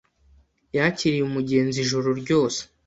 [0.77, 2.59] Yakiriye umugenzi ijoro ryose.